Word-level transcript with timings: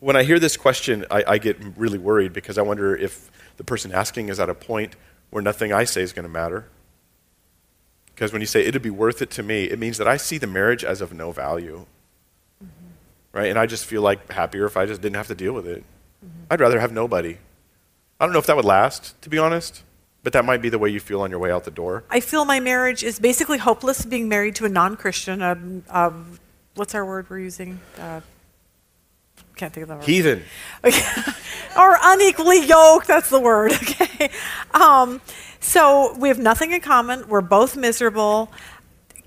when 0.00 0.16
I 0.16 0.22
hear 0.22 0.38
this 0.38 0.56
question, 0.56 1.04
I, 1.10 1.24
I 1.26 1.38
get 1.38 1.58
really 1.76 1.98
worried 1.98 2.32
because 2.32 2.58
I 2.58 2.62
wonder 2.62 2.94
if 2.94 3.30
the 3.56 3.64
person 3.64 3.92
asking 3.92 4.28
is 4.28 4.38
at 4.38 4.50
a 4.50 4.54
point 4.54 4.96
where 5.30 5.42
nothing 5.42 5.72
I 5.72 5.84
say 5.84 6.02
is 6.02 6.12
going 6.12 6.24
to 6.24 6.32
matter. 6.32 6.68
Because 8.14 8.32
when 8.32 8.40
you 8.40 8.46
say 8.46 8.64
it'd 8.64 8.82
be 8.82 8.90
worth 8.90 9.20
it 9.20 9.30
to 9.32 9.42
me, 9.42 9.64
it 9.64 9.78
means 9.78 9.98
that 9.98 10.08
I 10.08 10.16
see 10.16 10.38
the 10.38 10.46
marriage 10.46 10.84
as 10.84 11.00
of 11.00 11.12
no 11.12 11.32
value. 11.32 11.86
Mm-hmm. 12.62 12.86
Right? 13.32 13.50
And 13.50 13.58
I 13.58 13.66
just 13.66 13.84
feel 13.84 14.02
like 14.02 14.32
happier 14.32 14.64
if 14.64 14.76
I 14.76 14.86
just 14.86 15.00
didn't 15.00 15.16
have 15.16 15.26
to 15.28 15.34
deal 15.34 15.52
with 15.52 15.66
it. 15.66 15.84
Mm-hmm. 16.24 16.44
I'd 16.50 16.60
rather 16.60 16.80
have 16.80 16.92
nobody. 16.92 17.38
I 18.18 18.24
don't 18.24 18.32
know 18.32 18.38
if 18.38 18.46
that 18.46 18.56
would 18.56 18.64
last, 18.64 19.20
to 19.22 19.28
be 19.28 19.38
honest, 19.38 19.82
but 20.22 20.32
that 20.32 20.44
might 20.44 20.62
be 20.62 20.70
the 20.70 20.78
way 20.78 20.88
you 20.88 21.00
feel 21.00 21.20
on 21.20 21.30
your 21.30 21.38
way 21.38 21.50
out 21.50 21.64
the 21.64 21.70
door. 21.70 22.04
I 22.08 22.20
feel 22.20 22.44
my 22.44 22.60
marriage 22.60 23.04
is 23.04 23.18
basically 23.18 23.58
hopeless 23.58 24.04
being 24.06 24.28
married 24.28 24.54
to 24.56 24.64
a 24.64 24.68
non 24.68 24.96
Christian. 24.96 25.42
Um, 25.42 25.84
um, 25.90 26.38
what's 26.74 26.94
our 26.94 27.04
word 27.04 27.28
we're 27.28 27.40
using? 27.40 27.80
Uh, 27.98 28.20
can't 29.56 29.72
think 29.72 29.82
of 29.82 29.88
the 29.88 29.94
word. 29.96 30.04
Heathen. 30.04 30.42
Okay. 30.84 31.32
or 31.78 31.96
unequally 32.02 32.64
yoked, 32.66 33.06
that's 33.06 33.30
the 33.30 33.40
word, 33.40 33.72
okay? 33.82 34.30
Um, 34.72 35.20
so 35.60 36.14
we 36.18 36.28
have 36.28 36.38
nothing 36.38 36.72
in 36.72 36.80
common. 36.80 37.26
We're 37.26 37.40
both 37.40 37.76
miserable. 37.76 38.52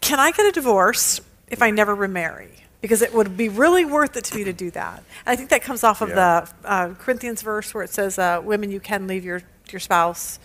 Can 0.01 0.19
I 0.19 0.31
get 0.31 0.45
a 0.45 0.51
divorce 0.51 1.19
if 1.47 1.61
I 1.61 1.71
never 1.71 1.95
remarry? 1.95 2.51
Because 2.81 3.01
it 3.01 3.13
would 3.13 3.35
be 3.35 3.49
really 3.49 3.83
worth 3.83 4.15
it 4.15 4.23
to 4.25 4.35
me 4.35 4.43
to 4.45 4.53
do 4.53 4.71
that. 4.71 4.99
And 5.25 5.33
I 5.33 5.35
think 5.35 5.49
that 5.49 5.63
comes 5.63 5.83
off 5.83 6.01
of 6.01 6.09
yeah. 6.09 6.45
the 6.61 6.67
uh, 6.67 6.93
Corinthians 6.93 7.41
verse 7.41 7.73
where 7.73 7.83
it 7.83 7.89
says, 7.89 8.17
uh, 8.17 8.39
"Women, 8.41 8.71
you 8.71 8.79
can 8.79 9.05
leave 9.05 9.25
your 9.25 9.41
your 9.69 9.81
spouse, 9.81 10.39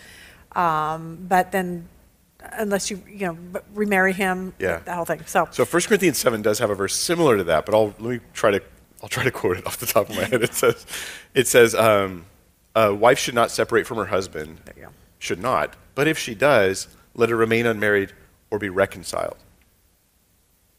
um, 0.56 1.24
but 1.28 1.52
then 1.52 1.88
unless 2.54 2.90
you 2.90 3.00
you 3.06 3.26
know 3.26 3.38
remarry 3.72 4.12
him, 4.12 4.52
yeah. 4.58 4.80
the 4.80 4.94
whole 4.94 5.04
thing." 5.04 5.22
So, 5.26 5.46
so 5.52 5.64
1 5.64 5.82
Corinthians 5.82 6.18
seven 6.18 6.42
does 6.42 6.58
have 6.58 6.70
a 6.70 6.74
verse 6.74 6.96
similar 6.96 7.36
to 7.36 7.44
that, 7.44 7.66
but 7.66 7.74
I'll 7.76 7.94
let 8.00 8.00
me 8.00 8.20
try 8.32 8.50
to 8.50 8.60
I'll 9.04 9.08
try 9.08 9.24
to 9.24 9.30
quote 9.30 9.58
it 9.58 9.66
off 9.66 9.76
the 9.76 9.84
top 9.84 10.08
of 10.08 10.16
my 10.16 10.24
head. 10.24 10.42
It 10.42 10.54
says, 10.54 10.86
"It 11.34 11.46
says, 11.46 11.74
um, 11.74 12.24
a 12.74 12.94
wife 12.94 13.18
should 13.18 13.34
not 13.34 13.50
separate 13.50 13.86
from 13.86 13.98
her 13.98 14.06
husband. 14.06 14.62
Should 15.18 15.42
not, 15.42 15.76
but 15.94 16.08
if 16.08 16.18
she 16.18 16.34
does, 16.34 16.88
let 17.14 17.28
her 17.28 17.36
remain 17.36 17.66
unmarried 17.66 18.14
or 18.50 18.58
be 18.58 18.70
reconciled." 18.70 19.36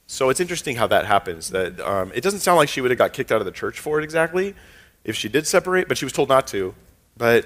So 0.07 0.29
it's 0.31 0.39
interesting 0.39 0.75
how 0.75 0.87
that 0.87 1.05
happens. 1.05 1.51
That 1.51 1.79
um, 1.79 2.11
it 2.15 2.21
doesn't 2.21 2.39
sound 2.39 2.57
like 2.57 2.67
she 2.67 2.81
would 2.81 2.89
have 2.89 2.97
got 2.97 3.13
kicked 3.13 3.31
out 3.31 3.41
of 3.41 3.45
the 3.45 3.51
church 3.51 3.79
for 3.79 3.99
it 3.99 4.03
exactly, 4.03 4.55
if 5.03 5.15
she 5.15 5.29
did 5.29 5.45
separate, 5.45 5.87
but 5.87 5.95
she 5.95 6.05
was 6.05 6.11
told 6.11 6.27
not 6.27 6.47
to. 6.47 6.73
But 7.15 7.45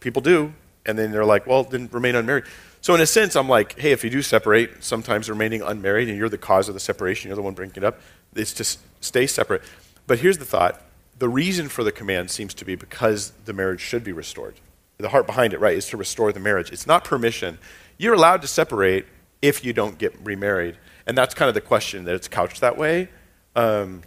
people 0.00 0.22
do, 0.22 0.54
and 0.86 0.98
then 0.98 1.12
they're 1.12 1.26
like, 1.26 1.46
"Well, 1.46 1.64
then 1.64 1.90
remain 1.92 2.14
unmarried." 2.14 2.44
So 2.80 2.94
in 2.94 3.02
a 3.02 3.06
sense, 3.06 3.36
I'm 3.36 3.50
like, 3.50 3.78
"Hey, 3.78 3.92
if 3.92 4.02
you 4.02 4.08
do 4.08 4.22
separate, 4.22 4.82
sometimes 4.82 5.28
remaining 5.28 5.60
unmarried, 5.60 6.08
and 6.08 6.16
you're 6.16 6.30
the 6.30 6.38
cause 6.38 6.68
of 6.68 6.74
the 6.74 6.80
separation, 6.80 7.28
you're 7.28 7.36
the 7.36 7.42
one 7.42 7.52
bringing 7.52 7.76
it 7.76 7.84
up. 7.84 8.00
It's 8.34 8.54
to 8.54 8.64
stay 9.02 9.26
separate." 9.26 9.60
But 10.06 10.20
here's 10.20 10.38
the 10.38 10.44
thought 10.44 10.82
the 11.18 11.28
reason 11.28 11.68
for 11.68 11.82
the 11.82 11.92
command 11.92 12.30
seems 12.30 12.52
to 12.54 12.64
be 12.64 12.74
because 12.74 13.32
the 13.44 13.52
marriage 13.52 13.80
should 13.80 14.04
be 14.04 14.12
restored. 14.12 14.54
The 14.98 15.08
heart 15.08 15.26
behind 15.26 15.52
it, 15.52 15.60
right, 15.60 15.76
is 15.76 15.86
to 15.88 15.96
restore 15.96 16.32
the 16.32 16.40
marriage. 16.40 16.70
It's 16.72 16.86
not 16.86 17.04
permission. 17.04 17.58
You're 17.98 18.14
allowed 18.14 18.42
to 18.42 18.48
separate 18.48 19.06
if 19.42 19.64
you 19.64 19.72
don't 19.72 19.98
get 19.98 20.14
remarried. 20.22 20.76
And 21.06 21.16
that's 21.16 21.34
kind 21.34 21.48
of 21.48 21.54
the 21.54 21.60
question 21.60 22.04
that 22.04 22.14
it's 22.14 22.28
couched 22.28 22.60
that 22.60 22.76
way. 22.76 23.08
Um, 23.54 24.02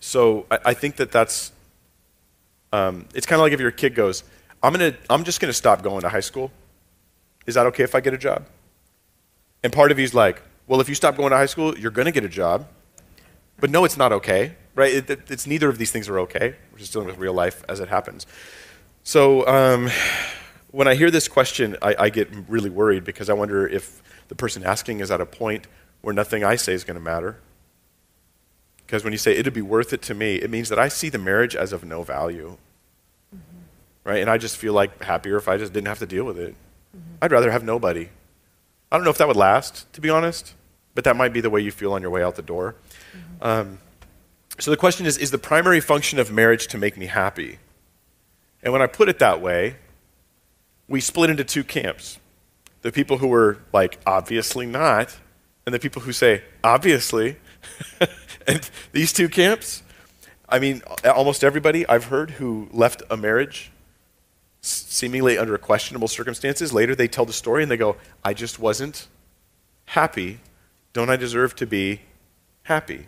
so 0.00 0.46
I, 0.50 0.58
I, 0.66 0.74
think 0.74 0.96
that 0.96 1.12
that's, 1.12 1.52
um, 2.72 3.06
it's 3.14 3.26
kind 3.26 3.40
of 3.40 3.44
like 3.44 3.52
if 3.52 3.60
your 3.60 3.70
kid 3.70 3.94
goes, 3.94 4.24
I'm, 4.62 4.72
gonna, 4.72 4.94
I'm 5.08 5.24
just 5.24 5.40
going 5.40 5.50
to 5.50 5.56
stop 5.56 5.82
going 5.82 6.02
to 6.02 6.08
high 6.08 6.20
school. 6.20 6.50
Is 7.46 7.54
that 7.54 7.66
okay 7.66 7.84
if 7.84 7.94
I 7.94 8.00
get 8.00 8.14
a 8.14 8.18
job? 8.18 8.46
And 9.62 9.72
part 9.72 9.92
of 9.92 9.98
you's 9.98 10.14
like, 10.14 10.42
well, 10.66 10.80
if 10.80 10.88
you 10.88 10.94
stop 10.94 11.16
going 11.16 11.30
to 11.30 11.36
high 11.36 11.46
school, 11.46 11.76
you're 11.78 11.90
going 11.90 12.06
to 12.06 12.12
get 12.12 12.24
a 12.24 12.28
job. 12.28 12.66
But 13.60 13.70
no, 13.70 13.84
it's 13.84 13.96
not 13.96 14.12
okay 14.12 14.56
right? 14.74 14.94
It, 14.94 15.10
it, 15.10 15.30
it's 15.30 15.46
neither 15.46 15.68
of 15.68 15.78
these 15.78 15.90
things 15.90 16.08
are 16.08 16.18
okay. 16.20 16.54
We're 16.72 16.78
just 16.78 16.92
dealing 16.92 17.08
with 17.08 17.18
real 17.18 17.34
life 17.34 17.62
as 17.68 17.80
it 17.80 17.88
happens. 17.88 18.26
So 19.02 19.46
um, 19.46 19.90
when 20.70 20.88
I 20.88 20.94
hear 20.94 21.10
this 21.10 21.28
question, 21.28 21.76
I, 21.82 21.94
I, 21.98 22.08
get 22.10 22.28
really 22.48 22.70
worried 22.70 23.04
because 23.04 23.28
I 23.30 23.32
wonder 23.32 23.66
if 23.66 24.02
the 24.28 24.34
person 24.34 24.64
asking 24.64 25.00
is 25.00 25.10
at 25.10 25.20
a 25.20 25.26
point 25.26 25.66
where 26.00 26.14
nothing 26.14 26.44
I 26.44 26.56
say 26.56 26.72
is 26.72 26.84
going 26.84 26.96
to 26.96 27.00
matter. 27.02 27.40
Because 28.86 29.04
when 29.04 29.12
you 29.12 29.18
say 29.18 29.36
it'd 29.36 29.54
be 29.54 29.62
worth 29.62 29.92
it 29.92 30.02
to 30.02 30.14
me, 30.14 30.36
it 30.36 30.50
means 30.50 30.68
that 30.68 30.78
I 30.78 30.88
see 30.88 31.08
the 31.08 31.18
marriage 31.18 31.54
as 31.54 31.72
of 31.72 31.84
no 31.84 32.02
value. 32.02 32.56
Mm-hmm. 33.34 33.58
Right? 34.04 34.20
And 34.20 34.30
I 34.30 34.38
just 34.38 34.56
feel 34.56 34.72
like 34.72 35.02
happier 35.02 35.36
if 35.36 35.48
I 35.48 35.56
just 35.58 35.72
didn't 35.72 35.88
have 35.88 35.98
to 36.00 36.06
deal 36.06 36.24
with 36.24 36.38
it. 36.38 36.54
Mm-hmm. 36.96 37.16
I'd 37.22 37.32
rather 37.32 37.50
have 37.50 37.64
nobody. 37.64 38.08
I 38.90 38.96
don't 38.96 39.04
know 39.04 39.10
if 39.10 39.18
that 39.18 39.28
would 39.28 39.36
last, 39.36 39.92
to 39.92 40.00
be 40.00 40.10
honest, 40.10 40.54
but 40.94 41.04
that 41.04 41.16
might 41.16 41.32
be 41.32 41.40
the 41.40 41.50
way 41.50 41.60
you 41.60 41.70
feel 41.70 41.92
on 41.92 42.02
your 42.02 42.10
way 42.10 42.22
out 42.22 42.34
the 42.34 42.42
door. 42.42 42.74
Um, 43.40 43.78
so 44.58 44.70
the 44.70 44.76
question 44.76 45.06
is 45.06 45.16
Is 45.16 45.30
the 45.30 45.38
primary 45.38 45.80
function 45.80 46.18
of 46.18 46.30
marriage 46.30 46.66
to 46.68 46.78
make 46.78 46.96
me 46.96 47.06
happy? 47.06 47.58
And 48.62 48.72
when 48.72 48.82
I 48.82 48.86
put 48.86 49.08
it 49.08 49.18
that 49.18 49.40
way, 49.40 49.76
we 50.86 51.00
split 51.00 51.30
into 51.30 51.44
two 51.44 51.64
camps 51.64 52.18
the 52.82 52.92
people 52.92 53.18
who 53.18 53.28
were 53.28 53.58
like, 53.72 53.98
obviously 54.06 54.66
not, 54.66 55.16
and 55.66 55.74
the 55.74 55.78
people 55.78 56.02
who 56.02 56.12
say, 56.12 56.42
obviously. 56.64 57.36
and 58.46 58.70
these 58.92 59.12
two 59.12 59.28
camps, 59.28 59.82
I 60.48 60.58
mean, 60.58 60.82
almost 61.04 61.44
everybody 61.44 61.86
I've 61.88 62.04
heard 62.04 62.32
who 62.32 62.68
left 62.72 63.02
a 63.10 63.16
marriage 63.16 63.70
seemingly 64.62 65.38
under 65.38 65.56
questionable 65.58 66.08
circumstances, 66.08 66.72
later 66.72 66.94
they 66.94 67.08
tell 67.08 67.24
the 67.24 67.32
story 67.32 67.62
and 67.62 67.70
they 67.70 67.76
go, 67.76 67.96
I 68.24 68.34
just 68.34 68.58
wasn't 68.58 69.08
happy. 69.86 70.40
Don't 70.92 71.10
I 71.10 71.16
deserve 71.16 71.54
to 71.56 71.66
be 71.66 72.00
happy? 72.64 73.06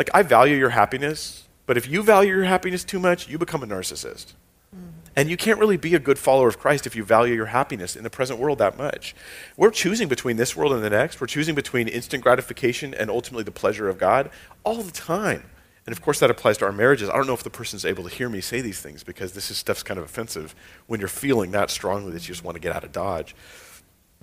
Like, 0.00 0.08
I 0.14 0.22
value 0.22 0.56
your 0.56 0.70
happiness, 0.70 1.46
but 1.66 1.76
if 1.76 1.86
you 1.86 2.02
value 2.02 2.34
your 2.34 2.44
happiness 2.44 2.84
too 2.84 2.98
much, 2.98 3.28
you 3.28 3.36
become 3.36 3.62
a 3.62 3.66
narcissist. 3.66 4.32
Mm-hmm. 4.74 4.88
And 5.14 5.28
you 5.28 5.36
can't 5.36 5.58
really 5.58 5.76
be 5.76 5.94
a 5.94 5.98
good 5.98 6.18
follower 6.18 6.48
of 6.48 6.58
Christ 6.58 6.86
if 6.86 6.96
you 6.96 7.04
value 7.04 7.34
your 7.34 7.44
happiness 7.44 7.96
in 7.96 8.02
the 8.02 8.08
present 8.08 8.40
world 8.40 8.56
that 8.60 8.78
much. 8.78 9.14
We're 9.58 9.70
choosing 9.70 10.08
between 10.08 10.38
this 10.38 10.56
world 10.56 10.72
and 10.72 10.82
the 10.82 10.88
next. 10.88 11.20
We're 11.20 11.26
choosing 11.26 11.54
between 11.54 11.86
instant 11.86 12.22
gratification 12.22 12.94
and 12.94 13.10
ultimately 13.10 13.44
the 13.44 13.50
pleasure 13.50 13.90
of 13.90 13.98
God 13.98 14.30
all 14.64 14.82
the 14.82 14.90
time. 14.90 15.50
And 15.84 15.94
of 15.94 16.00
course, 16.00 16.18
that 16.20 16.30
applies 16.30 16.56
to 16.56 16.64
our 16.64 16.72
marriages. 16.72 17.10
I 17.10 17.16
don't 17.16 17.26
know 17.26 17.34
if 17.34 17.42
the 17.42 17.50
person's 17.50 17.84
able 17.84 18.04
to 18.04 18.08
hear 18.08 18.30
me 18.30 18.40
say 18.40 18.62
these 18.62 18.80
things 18.80 19.04
because 19.04 19.34
this 19.34 19.50
is 19.50 19.58
stuff's 19.58 19.82
kind 19.82 19.98
of 19.98 20.06
offensive 20.06 20.54
when 20.86 20.98
you're 20.98 21.10
feeling 21.10 21.50
that 21.50 21.68
strongly 21.68 22.12
that 22.12 22.22
you 22.22 22.32
just 22.32 22.42
want 22.42 22.54
to 22.54 22.60
get 22.60 22.74
out 22.74 22.84
of 22.84 22.92
Dodge. 22.92 23.36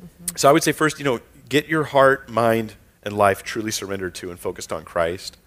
Mm-hmm. 0.02 0.38
So 0.38 0.50
I 0.50 0.54
would 0.54 0.64
say, 0.64 0.72
first, 0.72 0.98
you 0.98 1.06
know, 1.06 1.20
get 1.48 1.68
your 1.68 1.84
heart, 1.84 2.30
mind, 2.30 2.74
and 3.04 3.16
life 3.16 3.44
truly 3.44 3.70
surrendered 3.70 4.16
to 4.16 4.32
and 4.32 4.40
focused 4.40 4.74
on 4.74 4.84
Christ 4.84 5.38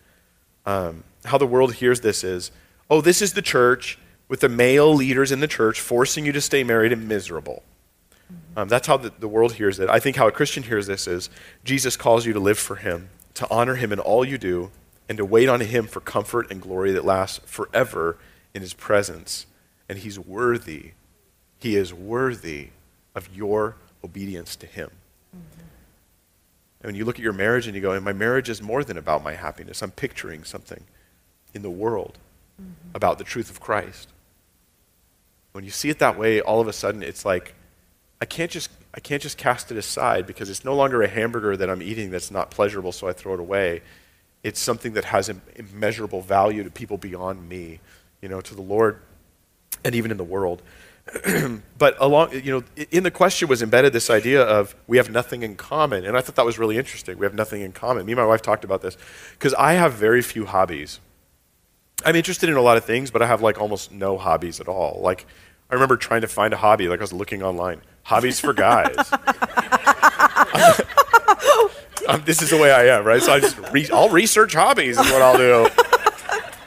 um, 0.66 1.04
how 1.24 1.38
the 1.38 1.46
world 1.46 1.74
hears 1.74 2.00
this 2.00 2.24
is 2.24 2.50
oh, 2.88 3.00
this 3.00 3.22
is 3.22 3.34
the 3.34 3.42
church 3.42 3.98
with 4.28 4.40
the 4.40 4.48
male 4.48 4.92
leaders 4.92 5.30
in 5.32 5.40
the 5.40 5.46
church 5.46 5.80
forcing 5.80 6.26
you 6.26 6.32
to 6.32 6.40
stay 6.40 6.64
married 6.64 6.92
and 6.92 7.06
miserable. 7.06 7.62
Um, 8.56 8.68
that's 8.68 8.86
how 8.86 8.96
the, 8.96 9.12
the 9.18 9.28
world 9.28 9.54
hears 9.54 9.78
it. 9.78 9.88
I 9.88 10.00
think 10.00 10.16
how 10.16 10.28
a 10.28 10.32
Christian 10.32 10.62
hears 10.62 10.86
this 10.86 11.06
is 11.06 11.30
Jesus 11.64 11.96
calls 11.96 12.26
you 12.26 12.32
to 12.32 12.40
live 12.40 12.58
for 12.58 12.76
him, 12.76 13.10
to 13.34 13.48
honor 13.50 13.76
him 13.76 13.92
in 13.92 13.98
all 13.98 14.24
you 14.24 14.38
do, 14.38 14.70
and 15.08 15.18
to 15.18 15.24
wait 15.24 15.48
on 15.48 15.60
him 15.60 15.86
for 15.86 16.00
comfort 16.00 16.50
and 16.50 16.60
glory 16.60 16.92
that 16.92 17.04
lasts 17.04 17.40
forever 17.44 18.18
in 18.54 18.62
his 18.62 18.74
presence. 18.74 19.46
And 19.88 19.98
he's 19.98 20.18
worthy. 20.18 20.92
He 21.58 21.76
is 21.76 21.92
worthy 21.92 22.70
of 23.14 23.28
your 23.34 23.76
obedience 24.04 24.56
to 24.56 24.66
him. 24.66 24.90
And 26.80 26.88
when 26.88 26.94
you 26.94 27.04
look 27.04 27.16
at 27.16 27.22
your 27.22 27.32
marriage 27.32 27.66
and 27.66 27.74
you 27.74 27.82
go, 27.82 27.92
and 27.92 28.04
my 28.04 28.12
marriage 28.12 28.48
is 28.48 28.62
more 28.62 28.82
than 28.84 28.96
about 28.96 29.22
my 29.22 29.34
happiness, 29.34 29.82
I'm 29.82 29.90
picturing 29.90 30.44
something 30.44 30.84
in 31.52 31.62
the 31.62 31.70
world 31.70 32.18
mm-hmm. 32.60 32.72
about 32.94 33.18
the 33.18 33.24
truth 33.24 33.50
of 33.50 33.60
Christ. 33.60 34.08
When 35.52 35.64
you 35.64 35.70
see 35.70 35.90
it 35.90 35.98
that 35.98 36.18
way, 36.18 36.40
all 36.40 36.60
of 36.60 36.68
a 36.68 36.72
sudden 36.72 37.02
it's 37.02 37.24
like, 37.24 37.54
I 38.20 38.24
can't 38.26 38.50
just 38.50 38.70
I 38.92 39.00
can't 39.00 39.22
just 39.22 39.38
cast 39.38 39.70
it 39.70 39.78
aside 39.78 40.26
because 40.26 40.50
it's 40.50 40.64
no 40.64 40.74
longer 40.74 41.00
a 41.02 41.08
hamburger 41.08 41.56
that 41.56 41.70
I'm 41.70 41.80
eating 41.80 42.10
that's 42.10 42.30
not 42.30 42.50
pleasurable, 42.50 42.92
so 42.92 43.06
I 43.06 43.12
throw 43.12 43.34
it 43.34 43.40
away. 43.40 43.82
It's 44.42 44.58
something 44.58 44.94
that 44.94 45.04
has 45.04 45.30
immeasurable 45.54 46.22
value 46.22 46.64
to 46.64 46.70
people 46.70 46.98
beyond 46.98 47.48
me, 47.48 47.78
you 48.20 48.28
know, 48.28 48.40
to 48.40 48.54
the 48.54 48.62
Lord 48.62 49.00
and 49.84 49.94
even 49.94 50.10
in 50.10 50.16
the 50.16 50.24
world. 50.24 50.62
but 51.78 51.96
along, 51.98 52.32
you 52.32 52.52
know, 52.52 52.84
in 52.90 53.02
the 53.02 53.10
question 53.10 53.48
was 53.48 53.62
embedded 53.62 53.92
this 53.92 54.10
idea 54.10 54.42
of 54.42 54.74
we 54.86 54.96
have 54.96 55.10
nothing 55.10 55.42
in 55.42 55.56
common, 55.56 56.04
and 56.04 56.16
I 56.16 56.20
thought 56.20 56.36
that 56.36 56.44
was 56.44 56.58
really 56.58 56.76
interesting. 56.76 57.18
We 57.18 57.26
have 57.26 57.34
nothing 57.34 57.62
in 57.62 57.72
common. 57.72 58.06
Me 58.06 58.12
and 58.12 58.20
my 58.20 58.26
wife 58.26 58.42
talked 58.42 58.64
about 58.64 58.82
this 58.82 58.96
because 59.32 59.54
I 59.54 59.74
have 59.74 59.94
very 59.94 60.22
few 60.22 60.46
hobbies. 60.46 61.00
I'm 62.04 62.16
interested 62.16 62.48
in 62.48 62.56
a 62.56 62.62
lot 62.62 62.76
of 62.76 62.84
things, 62.84 63.10
but 63.10 63.22
I 63.22 63.26
have 63.26 63.42
like 63.42 63.60
almost 63.60 63.92
no 63.92 64.18
hobbies 64.18 64.60
at 64.60 64.68
all. 64.68 65.00
Like, 65.02 65.26
I 65.70 65.74
remember 65.74 65.96
trying 65.96 66.22
to 66.22 66.28
find 66.28 66.54
a 66.54 66.56
hobby, 66.56 66.88
like 66.88 67.00
I 67.00 67.02
was 67.02 67.12
looking 67.12 67.42
online, 67.42 67.80
hobbies 68.04 68.40
for 68.40 68.52
guys. 68.52 68.94
this 72.24 72.42
is 72.42 72.50
the 72.50 72.58
way 72.60 72.72
I 72.72 72.96
am, 72.96 73.04
right? 73.04 73.22
So 73.22 73.32
I 73.32 73.40
just 73.40 73.58
re- 73.72 73.88
I'll 73.92 74.08
research 74.08 74.54
hobbies 74.54 74.98
is 74.98 75.10
what 75.10 75.22
I'll 75.22 75.36
do. 75.36 75.68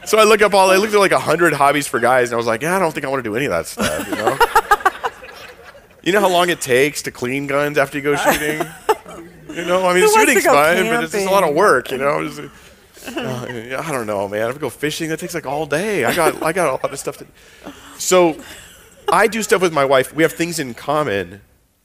So 0.06 0.20
I 0.20 0.24
look 0.24 0.42
up 0.42 0.54
all. 0.54 0.70
I 0.70 0.78
looked 0.78 0.94
at 0.94 1.00
like 1.00 1.12
hundred 1.12 1.54
hobbies 1.54 1.88
for 1.88 2.00
guys, 2.00 2.30
and 2.30 2.34
I 2.34 2.38
was 2.38 2.46
like, 2.46 2.62
yeah, 2.62 2.76
I 2.76 2.80
don't 2.80 2.94
think 2.94 3.06
I 3.06 3.10
want 3.10 3.24
to 3.24 3.30
do 3.30 3.36
any 3.36 3.46
of 3.46 3.52
that 3.52 3.68
stuff. 3.68 4.10
You 4.10 4.16
know. 4.16 4.38
you 6.04 6.12
know 6.12 6.20
how 6.20 6.30
long 6.30 6.50
it 6.50 6.62
takes 6.62 7.02
to 7.04 7.12
clean 7.12 7.48
guns 7.48 7.78
after 7.78 7.98
you 7.98 8.04
go 8.04 8.16
shooting. 8.16 8.66
You 9.54 9.66
know, 9.66 9.86
I 9.86 9.94
mean, 9.94 10.12
shooting's 10.12 10.46
fun, 10.46 10.78
camping? 10.78 10.92
but 10.92 11.04
it's 11.04 11.14
just 11.14 11.28
a 11.28 11.30
lot 11.30 11.48
of 11.48 11.54
work. 11.54 11.92
You 11.92 12.00
know. 12.00 12.28
Uh, 13.06 13.78
I 13.86 13.92
don't 13.92 14.08
know, 14.08 14.28
man. 14.28 14.50
If 14.50 14.56
I 14.56 14.60
go 14.60 14.72
fishing, 14.72 15.10
that 15.10 15.20
takes 15.20 15.36
like 15.36 15.46
all 15.46 15.68
day. 15.68 16.06
I 16.06 16.16
got, 16.16 16.42
I 16.42 16.54
got 16.54 16.70
a 16.70 16.72
lot 16.72 16.92
of 16.92 16.98
stuff 16.98 17.18
to. 17.18 17.28
So, 18.00 18.36
I 19.10 19.28
do 19.28 19.44
stuff 19.44 19.62
with 19.62 19.72
my 19.72 19.86
wife. 19.86 20.12
We 20.12 20.24
have 20.24 20.34
things 20.34 20.58
in 20.58 20.74
common, 20.74 21.42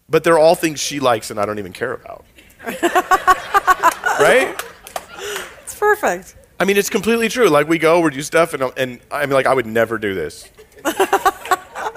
but 0.09 0.25
they're 0.25 0.39
all 0.39 0.55
things 0.55 0.81
she 0.81 0.99
likes 0.99 1.31
and 1.31 1.39
I 1.39 1.45
don't 1.45 1.59
even 1.59 1.75
care 1.75 1.93
about. 1.93 2.25
right? 2.67 4.57
It's 5.63 5.75
perfect. 5.79 6.37
I 6.61 6.65
mean, 6.65 6.77
it's 6.77 6.91
completely 6.91 7.29
true. 7.29 7.49
Like 7.49 7.69
we 7.69 7.79
go, 7.79 8.01
we 8.01 8.11
do 8.11 8.23
stuff, 8.23 8.53
and 8.55 8.65
and 8.77 9.01
I 9.11 9.27
mean, 9.27 9.35
like 9.35 9.47
I 9.47 9.55
would 9.55 9.67
never 9.67 9.99
do 9.99 10.15
this 10.15 10.49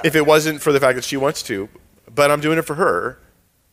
if 0.03 0.15
it 0.15 0.25
wasn't 0.25 0.61
for 0.61 0.71
the 0.71 0.79
fact 0.79 0.95
that 0.95 1.03
she 1.03 1.17
wants 1.17 1.41
to. 1.43 1.67
But 2.13 2.29
I'm 2.29 2.41
doing 2.41 2.57
it 2.57 2.63
for 2.63 2.75
her. 2.75 3.19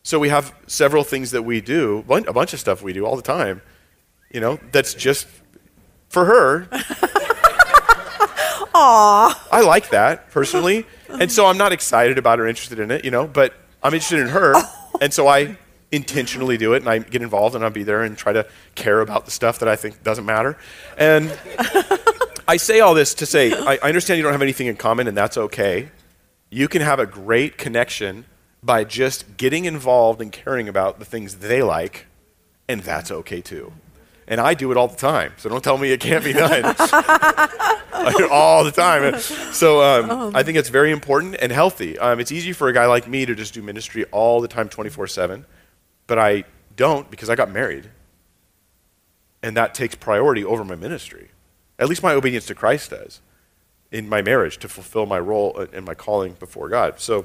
So 0.02 0.19
we 0.19 0.31
have 0.31 0.55
several 0.67 1.05
things 1.05 1.32
that 1.32 1.43
we 1.43 1.61
do, 1.61 2.05
a 2.08 2.32
bunch 2.32 2.55
of 2.55 2.61
stuff 2.61 2.81
we 2.82 2.93
do 2.94 3.05
all 3.05 3.17
the 3.17 3.23
time. 3.23 3.61
You 4.31 4.40
know, 4.40 4.58
that's 4.73 4.94
just 4.94 5.26
for 6.08 6.25
her. 6.25 6.69
Aww. 8.75 9.34
I 9.50 9.61
like 9.62 9.91
that 9.91 10.31
personally, 10.31 10.87
and 11.08 11.31
so 11.31 11.46
I'm 11.46 11.58
not 11.58 11.73
excited 11.73 12.17
about 12.17 12.41
or 12.41 12.46
interested 12.46 12.79
in 12.79 12.91
it. 12.91 13.05
You 13.05 13.11
know, 13.11 13.26
but 13.26 13.52
I'm 13.82 13.93
interested 13.93 14.20
in 14.20 14.29
her, 14.29 14.55
and 15.00 15.12
so 15.12 15.29
I 15.29 15.58
intentionally 15.90 16.58
do 16.58 16.75
it 16.75 16.79
and 16.82 16.88
I 16.88 16.99
get 16.99 17.23
involved 17.23 17.55
and 17.55 17.64
I'll 17.64 17.70
be 17.70 17.82
there 17.82 18.02
and 18.02 18.17
try 18.17 18.32
to 18.32 18.46
care 18.75 19.00
about 19.00 19.25
the 19.25 19.31
stuff 19.31 19.58
that 19.61 19.69
I 19.69 19.76
think 19.76 20.02
doesn't 20.02 20.26
matter. 20.26 20.58
And 20.96 21.37
I 22.49 22.56
say 22.58 22.81
all 22.81 22.94
this 22.94 23.14
to 23.14 23.26
say 23.26 23.52
I, 23.52 23.79
I 23.82 23.88
understand 23.88 24.19
you 24.19 24.23
don't 24.23 24.32
have 24.32 24.43
anything 24.43 24.67
in 24.67 24.76
common 24.76 25.08
and 25.08 25.17
that's 25.17 25.38
okay. 25.38 25.88
You 26.50 26.69
can 26.69 26.82
have 26.82 26.99
a 26.99 27.06
great 27.06 27.58
connection 27.58 28.26
by 28.62 28.85
just 28.85 29.37
getting 29.37 29.64
involved 29.64 30.20
and 30.20 30.32
caring 30.32 30.69
about 30.69 30.99
the 30.99 31.05
things 31.05 31.37
they 31.37 31.62
like, 31.62 32.06
and 32.69 32.81
that's 32.81 33.11
okay 33.11 33.41
too. 33.41 33.73
And 34.26 34.41
I 34.41 34.55
do 34.55 34.70
it 34.70 34.76
all 34.76 34.88
the 34.88 34.96
time, 34.96 35.32
so 35.37 35.49
don't 35.49 35.62
tell 35.62 35.79
me 35.79 35.91
it 35.91 36.00
can't 36.00 36.25
be 36.25 36.32
done. 36.32 36.64
all 38.31 38.64
the 38.64 38.73
time. 38.75 39.19
So 39.52 39.82
um, 39.82 40.34
I 40.34 40.43
think 40.43 40.58
it's 40.58 40.69
very 40.69 40.91
important 40.91 41.37
and 41.41 41.52
healthy. 41.52 41.99
Um, 41.99 42.20
it's 42.20 42.32
easy 42.32 42.52
for 42.52 42.69
a 42.69 42.73
guy 42.73 42.87
like 42.87 43.08
me 43.08 43.25
to 43.26 43.34
just 43.34 43.55
do 43.55 43.62
ministry 43.62 44.05
all 44.06 44.41
the 44.41 44.49
time, 44.49 44.69
24 44.69 45.06
7 45.06 45.46
but 46.08 46.19
I 46.19 46.43
don't 46.75 47.08
because 47.08 47.31
I 47.31 47.37
got 47.37 47.52
married. 47.52 47.88
And 49.40 49.56
that 49.56 49.72
takes 49.75 49.94
priority 49.94 50.44
over 50.44 50.64
my 50.64 50.75
ministry. 50.75 51.28
At 51.78 51.88
least 51.88 52.02
my 52.02 52.12
obedience 52.12 52.46
to 52.46 52.56
Christ 52.56 52.90
does 52.90 53.20
in 53.93 54.08
my 54.08 54.20
marriage 54.20 54.58
to 54.58 54.69
fulfill 54.69 55.06
my 55.06 55.20
role 55.20 55.56
and 55.72 55.87
my 55.87 55.94
calling 55.94 56.32
before 56.32 56.69
God. 56.69 56.99
So 56.99 57.25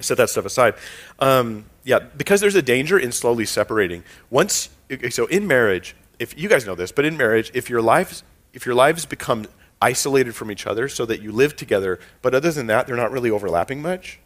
set 0.00 0.18
that 0.18 0.28
stuff 0.28 0.44
aside. 0.44 0.74
Um, 1.18 1.64
yeah, 1.84 1.98
because 1.98 2.40
there's 2.40 2.54
a 2.54 2.62
danger 2.62 2.98
in 2.98 3.10
slowly 3.10 3.46
separating. 3.46 4.04
Once, 4.30 4.68
so 5.10 5.26
in 5.26 5.46
marriage, 5.46 5.96
if 6.18 6.38
you 6.38 6.48
guys 6.48 6.66
know 6.66 6.74
this, 6.74 6.92
but 6.92 7.04
in 7.04 7.16
marriage, 7.16 7.50
if 7.54 7.70
your 7.70 7.82
lives, 7.82 8.22
if 8.52 8.66
your 8.66 8.74
lives 8.74 9.06
become 9.06 9.46
isolated 9.80 10.34
from 10.34 10.50
each 10.50 10.66
other 10.66 10.88
so 10.88 11.04
that 11.06 11.20
you 11.20 11.32
live 11.32 11.56
together, 11.56 11.98
but 12.22 12.34
other 12.34 12.52
than 12.52 12.66
that, 12.68 12.86
they're 12.86 12.96
not 12.96 13.10
really 13.10 13.30
overlapping 13.30 13.82
much, 13.82 14.20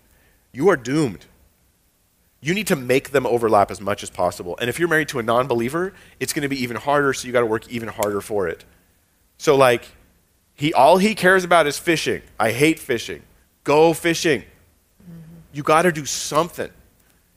you 0.52 0.68
are 0.68 0.76
doomed 0.76 1.26
you 2.40 2.54
need 2.54 2.68
to 2.68 2.76
make 2.76 3.10
them 3.10 3.26
overlap 3.26 3.70
as 3.70 3.80
much 3.80 4.02
as 4.02 4.10
possible. 4.10 4.56
And 4.60 4.70
if 4.70 4.78
you're 4.78 4.88
married 4.88 5.08
to 5.08 5.18
a 5.18 5.22
non 5.22 5.46
believer, 5.46 5.92
it's 6.20 6.32
going 6.32 6.42
to 6.42 6.48
be 6.48 6.62
even 6.62 6.76
harder, 6.76 7.12
so 7.12 7.26
you 7.26 7.32
got 7.32 7.40
to 7.40 7.46
work 7.46 7.68
even 7.68 7.88
harder 7.88 8.20
for 8.20 8.48
it. 8.48 8.64
So, 9.38 9.56
like, 9.56 9.88
he, 10.54 10.72
all 10.72 10.98
he 10.98 11.14
cares 11.14 11.44
about 11.44 11.66
is 11.66 11.78
fishing. 11.78 12.22
I 12.38 12.52
hate 12.52 12.78
fishing. 12.78 13.22
Go 13.64 13.92
fishing. 13.92 14.42
Mm-hmm. 14.42 15.12
You 15.52 15.62
got 15.62 15.82
to 15.82 15.92
do 15.92 16.04
something. 16.04 16.70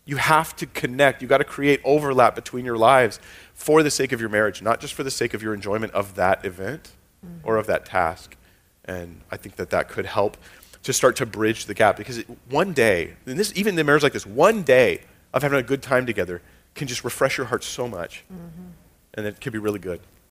You 0.06 0.18
have 0.18 0.56
to 0.58 0.66
connect. 0.66 1.22
You 1.22 1.28
got 1.28 1.40
to 1.40 1.44
create 1.44 1.82
overlap 1.84 2.36
between 2.36 2.66
your 2.66 2.78
lives 2.78 3.20
for 3.54 3.84
the 3.84 3.92
sake 3.92 4.12
of 4.12 4.20
your 4.20 4.30
marriage, 4.30 4.62
not 4.62 4.80
just 4.80 4.94
for 4.94 5.04
the 5.04 5.12
sake 5.12 5.34
of 5.34 5.42
your 5.42 5.54
enjoyment 5.54 5.94
of 5.94 6.16
that 6.16 6.44
event 6.46 6.92
mm-hmm. 7.26 7.48
or 7.48 7.58
of 7.58 7.68
that 7.68 7.86
task. 7.86 8.36
And 8.86 9.22
I 9.32 9.38
think 9.38 9.56
that 9.56 9.70
that 9.70 9.88
could 9.90 10.06
help 10.06 10.38
to 10.84 10.94
start 10.94 11.16
to 11.18 11.26
bridge 11.26 11.66
the 11.66 11.74
gap. 11.74 11.98
Because 11.98 12.24
one 12.50 12.74
day, 12.74 13.14
and 13.26 13.38
this, 13.38 13.54
even 13.56 13.78
in 13.78 13.86
marriage 13.86 14.04
like 14.04 14.14
this, 14.14 14.26
one 14.26 14.64
day 14.64 15.02
of 15.34 15.44
having 15.44 15.60
a 15.60 15.64
good 15.64 15.82
time 15.82 16.06
together 16.06 16.42
can 16.76 16.88
just 16.88 17.04
refresh 17.04 17.38
your 17.38 17.48
heart 17.48 17.64
so 17.64 17.88
much. 17.88 18.24
Mm-hmm. 18.32 18.70
And 19.14 19.26
it 19.26 19.40
can 19.42 19.52
be 19.52 19.60
really 19.60 19.80
good. 19.80 20.00